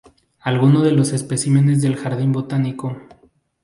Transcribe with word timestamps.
Algunos 0.39 0.81
de 0.81 0.93
los 0.93 1.13
especímenes 1.13 1.83
del 1.83 1.95
jardín 1.95 2.31
botánico. 2.31 2.97